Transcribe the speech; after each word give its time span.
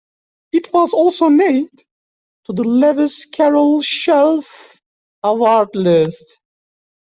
It 0.51 0.73
was 0.73 0.93
also 0.93 1.29
named 1.29 1.83
to 2.45 2.53
the 2.53 2.63
Lewis 2.63 3.25
Carroll 3.25 3.83
Shelf 3.83 4.81
Award 5.23 5.69
list. 5.75 6.39